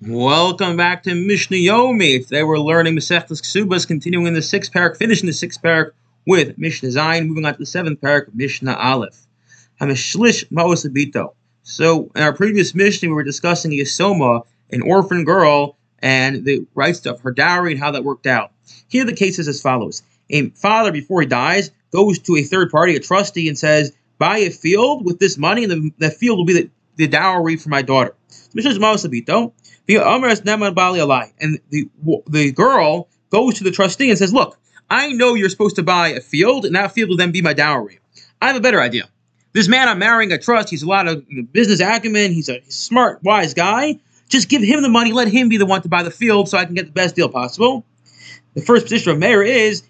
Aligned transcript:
Welcome 0.00 0.76
back 0.76 1.02
to 1.02 1.14
Mishnah 1.16 1.56
Yomi. 1.56 2.22
Today 2.22 2.44
we're 2.44 2.60
learning 2.60 2.94
Masechtas 2.94 3.42
Ksubas, 3.42 3.84
continuing 3.84 4.28
in 4.28 4.34
the 4.34 4.42
sixth 4.42 4.72
perek, 4.72 4.96
finishing 4.96 5.26
the 5.26 5.32
sixth 5.32 5.60
perek 5.60 5.90
with 6.24 6.56
Mishnah 6.56 6.90
Zayin, 6.90 7.26
moving 7.26 7.44
on 7.44 7.54
to 7.54 7.58
the 7.58 7.66
seventh 7.66 8.00
perek, 8.00 8.32
Mishnah 8.32 8.74
Aleph. 8.74 9.26
Hamishlish 9.80 10.44
Maosabito. 10.52 11.34
So 11.64 12.12
in 12.14 12.22
our 12.22 12.32
previous 12.32 12.76
Mishnah, 12.76 13.08
we 13.08 13.14
were 13.16 13.24
discussing 13.24 13.72
Yasoma, 13.72 14.42
an 14.70 14.82
orphan 14.82 15.24
girl, 15.24 15.76
and 15.98 16.44
the 16.44 16.64
rights 16.76 17.04
of 17.04 17.20
her 17.22 17.32
dowry 17.32 17.72
and 17.72 17.80
how 17.80 17.90
that 17.90 18.04
worked 18.04 18.28
out. 18.28 18.52
Here 18.86 19.04
the 19.04 19.12
case 19.14 19.40
is 19.40 19.48
as 19.48 19.60
follows. 19.60 20.04
A 20.30 20.50
father, 20.50 20.92
before 20.92 21.22
he 21.22 21.26
dies, 21.26 21.72
goes 21.90 22.20
to 22.20 22.36
a 22.36 22.44
third 22.44 22.70
party, 22.70 22.94
a 22.94 23.00
trustee, 23.00 23.48
and 23.48 23.58
says, 23.58 23.92
buy 24.16 24.38
a 24.38 24.50
field 24.50 25.04
with 25.04 25.18
this 25.18 25.36
money, 25.36 25.64
and 25.64 25.72
the, 25.72 25.90
the 25.98 26.10
field 26.12 26.38
will 26.38 26.46
be 26.46 26.54
the, 26.54 26.70
the 26.94 27.08
dowry 27.08 27.56
for 27.56 27.68
my 27.68 27.82
daughter. 27.82 28.14
Mishnah 28.54 28.74
Maosabito. 28.74 29.52
And 31.40 31.60
the 31.70 31.88
the 32.28 32.52
girl 32.52 33.08
goes 33.30 33.54
to 33.54 33.64
the 33.64 33.70
trustee 33.70 34.10
and 34.10 34.18
says, 34.18 34.32
"Look, 34.32 34.58
I 34.90 35.12
know 35.12 35.34
you're 35.34 35.48
supposed 35.48 35.76
to 35.76 35.82
buy 35.82 36.08
a 36.08 36.20
field, 36.20 36.64
and 36.64 36.74
that 36.74 36.92
field 36.92 37.08
will 37.10 37.16
then 37.16 37.32
be 37.32 37.42
my 37.42 37.54
dowry. 37.54 37.98
I 38.40 38.48
have 38.48 38.56
a 38.56 38.60
better 38.60 38.80
idea. 38.80 39.08
This 39.54 39.66
man 39.66 39.88
I'm 39.88 39.98
marrying, 39.98 40.30
a 40.30 40.38
trust. 40.38 40.70
He's 40.70 40.82
a 40.82 40.88
lot 40.88 41.08
of 41.08 41.24
business 41.52 41.80
acumen. 41.80 42.32
He's 42.32 42.48
a 42.48 42.60
smart, 42.68 43.20
wise 43.22 43.54
guy. 43.54 43.98
Just 44.28 44.48
give 44.48 44.62
him 44.62 44.82
the 44.82 44.88
money. 44.90 45.12
Let 45.12 45.28
him 45.28 45.48
be 45.48 45.56
the 45.56 45.66
one 45.66 45.82
to 45.82 45.88
buy 45.88 46.02
the 46.02 46.10
field, 46.10 46.48
so 46.48 46.58
I 46.58 46.66
can 46.66 46.74
get 46.74 46.86
the 46.86 46.92
best 46.92 47.16
deal 47.16 47.28
possible." 47.28 47.84
The 48.54 48.62
first 48.62 48.84
position 48.84 49.12
of 49.12 49.18
Meir 49.18 49.42
is 49.42 49.82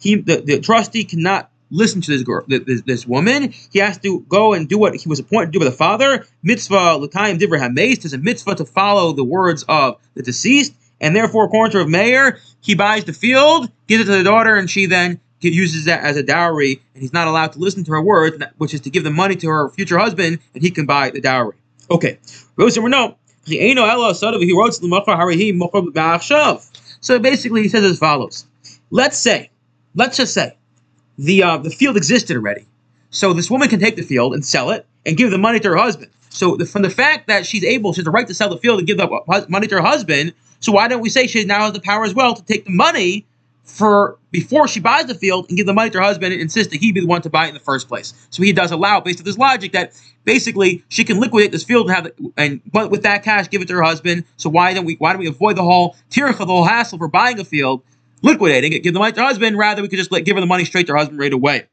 He, 0.00 0.16
the, 0.16 0.40
the 0.40 0.60
trustee 0.60 1.04
cannot 1.04 1.50
listen 1.70 2.00
to 2.00 2.10
this 2.10 2.22
girl, 2.22 2.44
this, 2.46 2.82
this, 2.82 3.06
woman. 3.06 3.52
He 3.70 3.78
has 3.78 3.98
to 3.98 4.20
go 4.28 4.52
and 4.54 4.68
do 4.68 4.78
what 4.78 4.94
he 4.94 5.08
was 5.08 5.18
appointed 5.18 5.46
to 5.46 5.52
do 5.52 5.58
by 5.58 5.64
the 5.66 5.72
father. 5.72 6.26
Mitzvah 6.42 6.96
l'kayim 6.96 7.38
divrei 7.38 7.60
hameis. 7.60 8.02
There's 8.02 8.12
a 8.12 8.18
mitzvah 8.18 8.56
to 8.56 8.64
follow 8.64 9.12
the 9.12 9.24
words 9.24 9.64
of 9.68 9.98
the 10.14 10.22
deceased, 10.22 10.74
and 11.00 11.14
therefore, 11.14 11.44
according 11.44 11.72
to 11.72 11.78
Rav 11.78 11.88
Meir, 11.88 12.38
he 12.60 12.74
buys 12.74 13.04
the 13.04 13.12
field, 13.12 13.70
gives 13.86 14.02
it 14.02 14.06
to 14.06 14.16
the 14.18 14.24
daughter, 14.24 14.56
and 14.56 14.68
she 14.68 14.86
then 14.86 15.20
uses 15.40 15.84
that 15.84 16.02
as 16.02 16.16
a 16.16 16.22
dowry, 16.22 16.82
and 16.94 17.02
he's 17.02 17.12
not 17.12 17.28
allowed 17.28 17.52
to 17.52 17.58
listen 17.58 17.84
to 17.84 17.92
her 17.92 18.02
words, 18.02 18.42
which 18.56 18.74
is 18.74 18.80
to 18.82 18.90
give 18.90 19.04
the 19.04 19.10
money 19.10 19.36
to 19.36 19.48
her 19.48 19.68
future 19.70 19.98
husband, 19.98 20.40
and 20.54 20.62
he 20.62 20.70
can 20.70 20.86
buy 20.86 21.10
the 21.10 21.20
dowry. 21.20 21.56
Okay. 21.90 22.18
So 27.00 27.18
basically, 27.20 27.62
he 27.62 27.68
says 27.68 27.84
as 27.84 27.98
follows. 27.98 28.46
Let's 28.90 29.18
say, 29.18 29.50
let's 29.94 30.16
just 30.16 30.34
say, 30.34 30.57
the 31.18 31.42
uh, 31.42 31.58
the 31.58 31.70
field 31.70 31.96
existed 31.96 32.36
already. 32.36 32.66
So 33.10 33.32
this 33.32 33.50
woman 33.50 33.68
can 33.68 33.80
take 33.80 33.96
the 33.96 34.02
field 34.02 34.34
and 34.34 34.44
sell 34.44 34.70
it 34.70 34.86
and 35.04 35.16
give 35.16 35.30
the 35.30 35.38
money 35.38 35.60
to 35.60 35.68
her 35.70 35.76
husband. 35.76 36.10
So 36.30 36.56
the, 36.56 36.66
from 36.66 36.82
the 36.82 36.90
fact 36.90 37.26
that 37.28 37.46
she's 37.46 37.64
able, 37.64 37.92
she 37.92 37.98
has 37.98 38.04
the 38.04 38.10
right 38.10 38.26
to 38.26 38.34
sell 38.34 38.50
the 38.50 38.58
field 38.58 38.78
and 38.78 38.86
give 38.86 38.98
the 38.98 39.46
money 39.48 39.66
to 39.66 39.76
her 39.76 39.80
husband. 39.80 40.34
So 40.60 40.72
why 40.72 40.88
don't 40.88 41.00
we 41.00 41.08
say 41.08 41.26
she 41.26 41.44
now 41.44 41.60
has 41.60 41.72
the 41.72 41.80
power 41.80 42.04
as 42.04 42.14
well 42.14 42.34
to 42.34 42.44
take 42.44 42.64
the 42.64 42.70
money 42.70 43.26
for 43.64 44.18
before 44.30 44.66
she 44.66 44.80
buys 44.80 45.06
the 45.06 45.14
field 45.14 45.46
and 45.48 45.56
give 45.56 45.66
the 45.66 45.74
money 45.74 45.90
to 45.90 45.98
her 45.98 46.04
husband 46.04 46.32
and 46.32 46.42
insist 46.42 46.70
that 46.70 46.80
he 46.80 46.92
be 46.92 47.00
the 47.00 47.06
one 47.06 47.22
to 47.22 47.30
buy 47.30 47.46
it 47.46 47.48
in 47.48 47.54
the 47.54 47.60
first 47.60 47.88
place. 47.88 48.12
So 48.30 48.42
he 48.42 48.52
does 48.52 48.72
allow, 48.72 49.00
based 49.00 49.20
on 49.20 49.24
this 49.24 49.38
logic, 49.38 49.72
that 49.72 49.98
basically 50.24 50.84
she 50.88 51.04
can 51.04 51.20
liquidate 51.20 51.52
this 51.52 51.64
field 51.64 51.86
and 51.86 51.94
have 51.94 52.06
it, 52.06 52.18
and 52.36 52.60
but 52.70 52.90
with 52.90 53.02
that 53.02 53.22
cash 53.22 53.48
give 53.48 53.62
it 53.62 53.68
to 53.68 53.74
her 53.74 53.82
husband. 53.82 54.24
So 54.36 54.50
why 54.50 54.74
don't 54.74 54.84
we 54.84 54.94
why 54.96 55.12
don't 55.12 55.20
we 55.20 55.28
avoid 55.28 55.56
the 55.56 55.62
whole 55.62 55.96
tircha, 56.10 56.38
the 56.38 56.46
whole 56.46 56.64
hassle 56.64 56.98
for 56.98 57.08
buying 57.08 57.38
a 57.38 57.44
field 57.44 57.82
liquidating 58.22 58.72
it, 58.72 58.82
give 58.82 58.94
the 58.94 59.00
money 59.00 59.12
to 59.12 59.20
her 59.20 59.26
husband, 59.26 59.56
rather 59.56 59.82
we 59.82 59.88
could 59.88 59.98
just 59.98 60.12
let, 60.12 60.24
give 60.24 60.36
her 60.36 60.40
the 60.40 60.46
money 60.46 60.64
straight 60.64 60.86
to 60.86 60.92
her 60.92 60.98
husband 60.98 61.18
right 61.18 61.32
away. 61.32 61.66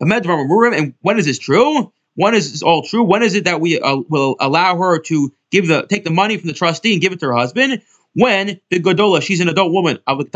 And 0.00 0.94
when 1.00 1.18
is 1.18 1.26
this 1.26 1.38
true? 1.38 1.92
When 2.14 2.34
is 2.34 2.52
this 2.52 2.62
all 2.62 2.82
true? 2.82 3.04
When 3.04 3.22
is 3.22 3.34
it 3.34 3.44
that 3.44 3.60
we 3.60 3.80
uh, 3.80 3.96
will 4.08 4.36
allow 4.40 4.76
her 4.76 4.98
to 5.00 5.32
give 5.50 5.68
the 5.68 5.86
take 5.86 6.04
the 6.04 6.10
money 6.10 6.36
from 6.36 6.48
the 6.48 6.54
trustee 6.54 6.92
and 6.92 7.00
give 7.00 7.12
it 7.12 7.20
to 7.20 7.26
her 7.26 7.34
husband? 7.34 7.82
When 8.14 8.60
the 8.70 8.80
Godola, 8.80 9.22
she's 9.22 9.40
an 9.40 9.48
adult 9.48 9.72
woman. 9.72 9.98
But 10.06 10.26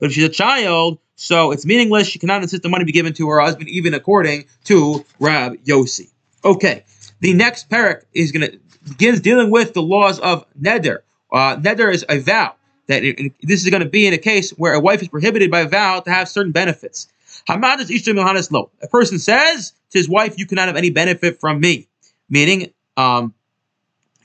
if 0.00 0.12
she's 0.12 0.24
a 0.24 0.28
child, 0.28 0.98
so 1.16 1.52
it's 1.52 1.64
meaningless. 1.64 2.08
She 2.08 2.18
cannot 2.18 2.42
insist 2.42 2.62
the 2.62 2.68
money 2.68 2.84
be 2.84 2.92
given 2.92 3.14
to 3.14 3.28
her 3.30 3.40
husband, 3.40 3.68
even 3.70 3.94
according 3.94 4.44
to 4.64 5.04
Rab 5.20 5.64
Yossi. 5.64 6.10
Okay, 6.44 6.84
the 7.20 7.32
next 7.32 7.70
perek 7.70 8.02
is 8.12 8.32
going 8.32 8.50
to 8.50 8.58
begins 8.84 9.20
dealing 9.20 9.50
with 9.50 9.72
the 9.72 9.82
laws 9.82 10.20
of 10.20 10.44
neder. 10.60 10.98
Uh, 11.32 11.56
neder 11.56 11.92
is 11.92 12.04
a 12.08 12.18
vow 12.18 12.54
that 12.86 13.04
it, 13.04 13.32
this 13.42 13.64
is 13.64 13.70
going 13.70 13.82
to 13.82 13.88
be 13.88 14.06
in 14.06 14.14
a 14.14 14.18
case 14.18 14.50
where 14.50 14.74
a 14.74 14.80
wife 14.80 15.02
is 15.02 15.08
prohibited 15.08 15.50
by 15.50 15.64
vow 15.64 16.00
to 16.00 16.10
have 16.10 16.28
certain 16.28 16.52
benefits. 16.52 17.08
Hamad 17.48 17.80
is 17.80 17.90
ishta 17.90 18.14
milhanas 18.14 18.50
lo. 18.50 18.70
A 18.82 18.88
person 18.88 19.18
says 19.18 19.72
to 19.90 19.98
his 19.98 20.08
wife, 20.08 20.38
"You 20.38 20.46
cannot 20.46 20.68
have 20.68 20.76
any 20.76 20.90
benefit 20.90 21.40
from 21.40 21.60
me," 21.60 21.88
meaning 22.28 22.72
um, 22.96 23.34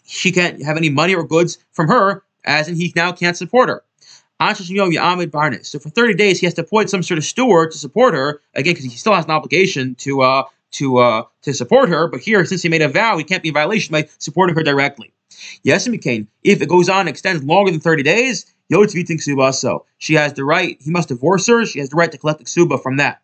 she 0.05 0.31
can't 0.31 0.63
have 0.63 0.77
any 0.77 0.89
money 0.89 1.15
or 1.15 1.23
goods 1.23 1.57
from 1.71 1.87
her, 1.87 2.23
as 2.45 2.67
in 2.67 2.75
he 2.75 2.93
now 2.95 3.11
can't 3.11 3.37
support 3.37 3.69
her. 3.69 3.83
So 4.41 5.79
for 5.79 5.89
30 5.89 6.13
days, 6.13 6.39
he 6.39 6.45
has 6.45 6.53
to 6.53 6.61
appoint 6.61 6.89
some 6.89 7.03
sort 7.03 7.17
of 7.17 7.25
steward 7.25 7.71
to 7.71 7.77
support 7.77 8.13
her, 8.13 8.41
again, 8.55 8.73
because 8.73 8.85
he 8.85 8.97
still 8.97 9.13
has 9.13 9.25
an 9.25 9.31
obligation 9.31 9.95
to 9.95 10.21
uh, 10.21 10.43
to 10.71 10.97
uh, 10.97 11.23
to 11.41 11.53
support 11.53 11.89
her. 11.89 12.07
But 12.07 12.21
here, 12.21 12.45
since 12.45 12.61
he 12.61 12.69
made 12.69 12.81
a 12.81 12.87
vow, 12.87 13.17
he 13.17 13.25
can't 13.25 13.43
be 13.43 13.49
in 13.49 13.53
violation 13.53 13.91
by 13.91 14.07
supporting 14.17 14.55
her 14.55 14.63
directly. 14.63 15.11
Yes, 15.63 15.87
McCain. 15.87 16.27
If 16.43 16.61
it 16.61 16.69
goes 16.69 16.89
on 16.89 17.01
and 17.01 17.09
extends 17.09 17.43
longer 17.43 17.71
than 17.71 17.79
30 17.79 18.03
days, 18.03 18.45
Yotzvitin 18.71 19.17
Ksuba 19.17 19.53
so. 19.53 19.85
She 19.97 20.13
has 20.13 20.33
the 20.33 20.43
right, 20.43 20.77
he 20.81 20.91
must 20.91 21.09
divorce 21.09 21.47
her, 21.47 21.65
she 21.65 21.79
has 21.79 21.89
the 21.89 21.95
right 21.95 22.11
to 22.11 22.17
collect 22.17 22.39
the 22.39 22.45
Ksuba 22.45 22.81
from 22.81 22.97
that. 22.97 23.21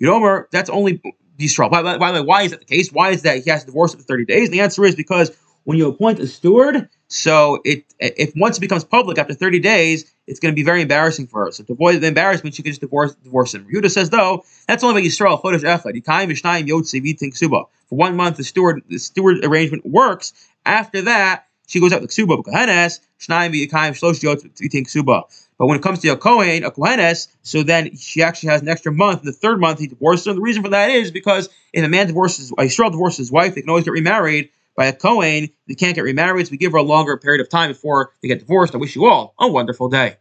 Yomer, 0.00 0.46
that's 0.50 0.70
only 0.70 1.00
Yisrael. 1.38 1.70
By, 1.70 1.82
by, 1.82 1.98
by 1.98 2.12
the 2.12 2.22
way, 2.22 2.26
why 2.26 2.42
is 2.42 2.50
that 2.50 2.60
the 2.60 2.66
case? 2.66 2.92
Why 2.92 3.10
is 3.10 3.22
that 3.22 3.42
he 3.44 3.50
has 3.50 3.60
to 3.60 3.66
divorce 3.66 3.94
for 3.94 4.02
30 4.02 4.24
days? 4.24 4.50
The 4.50 4.60
answer 4.60 4.84
is 4.84 4.94
because 4.94 5.36
when 5.64 5.78
you 5.78 5.88
appoint 5.88 6.20
a 6.20 6.26
steward, 6.26 6.88
so 7.08 7.60
it 7.64 7.84
if 7.98 8.32
once 8.36 8.56
it 8.56 8.60
becomes 8.60 8.84
public 8.84 9.18
after 9.18 9.34
30 9.34 9.58
days, 9.58 10.12
it's 10.26 10.38
going 10.38 10.52
to 10.52 10.56
be 10.56 10.62
very 10.62 10.82
embarrassing 10.82 11.26
for 11.26 11.44
her. 11.44 11.50
So 11.50 11.64
to 11.64 11.72
avoid 11.72 12.00
the 12.00 12.06
embarrassment, 12.06 12.54
she 12.54 12.62
can 12.62 12.70
just 12.70 12.80
divorce 12.80 13.14
divorce 13.16 13.54
him. 13.54 13.66
Yehuda 13.72 13.90
says 13.90 14.10
though 14.10 14.44
that's 14.68 14.84
only 14.84 15.02
by 15.02 15.06
Yisrael 15.06 15.42
chodesh 15.42 15.62
echad. 15.62 16.00
Yikayim 16.00 16.30
v'shnayim 16.30 16.68
yotzi 16.68 17.02
v'ting 17.02 17.32
ksuba. 17.32 17.64
For 17.88 17.96
one 17.96 18.16
month, 18.16 18.36
the 18.36 18.44
steward 18.44 18.82
the 18.88 18.98
steward 18.98 19.44
arrangement 19.44 19.84
works. 19.84 20.32
After 20.64 21.02
that, 21.02 21.46
she 21.66 21.80
goes 21.80 21.92
out 21.92 22.00
to 22.00 22.06
ksuba 22.06 22.42
b'kohenes, 22.42 23.00
shnayim 23.20 23.52
v'yikayim 23.52 23.92
shlosh 23.92 24.22
yot 24.22 24.38
v'ting 24.38 24.86
ksuba. 24.86 25.24
But 25.58 25.66
when 25.66 25.78
it 25.78 25.82
comes 25.82 26.00
to 26.00 26.08
a 26.08 26.16
Kohen, 26.16 26.64
a 26.64 26.70
Kohenes, 26.70 27.28
so 27.42 27.62
then 27.62 27.96
she 27.96 28.22
actually 28.22 28.50
has 28.50 28.62
an 28.62 28.68
extra 28.68 28.92
month. 28.92 29.20
In 29.20 29.26
the 29.26 29.32
third 29.32 29.58
month, 29.58 29.78
he 29.80 29.86
divorces 29.86 30.26
her. 30.26 30.32
And 30.32 30.38
the 30.38 30.42
reason 30.42 30.62
for 30.62 30.70
that 30.70 30.90
is 30.90 31.10
because 31.10 31.48
if 31.72 31.84
a 31.84 31.88
man 31.88 32.06
divorces, 32.06 32.52
a 32.52 32.54
Yisrael 32.62 32.90
divorces 32.90 33.18
his 33.18 33.32
wife, 33.32 33.54
they 33.54 33.62
can 33.62 33.70
always 33.70 33.84
get 33.84 33.92
remarried. 33.92 34.50
By 34.76 34.86
a 34.86 34.92
Kohen, 34.92 35.48
they 35.66 35.74
can't 35.74 35.94
get 35.94 36.02
remarried, 36.02 36.46
so 36.46 36.50
we 36.50 36.58
give 36.58 36.72
her 36.72 36.78
a 36.78 36.82
longer 36.82 37.16
period 37.16 37.40
of 37.40 37.48
time 37.48 37.70
before 37.70 38.12
they 38.20 38.28
get 38.28 38.40
divorced. 38.40 38.74
I 38.74 38.78
wish 38.78 38.94
you 38.94 39.06
all 39.06 39.34
a 39.40 39.48
wonderful 39.48 39.88
day. 39.88 40.16